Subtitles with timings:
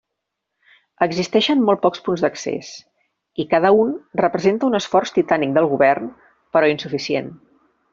[1.05, 2.71] Existeixen molt pocs punts d'accés
[3.45, 6.13] i cada un representa un esforç titànic del govern
[6.57, 7.35] però insuficient.